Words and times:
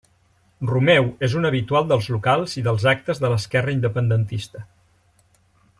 Romeu 0.69 1.09
és 1.27 1.35
un 1.41 1.45
habitual 1.49 1.85
dels 1.91 2.09
locals 2.15 2.57
i 2.61 2.65
dels 2.69 2.89
actes 2.93 3.23
de 3.25 3.31
l'esquerra 3.35 3.77
independentista. 3.79 4.65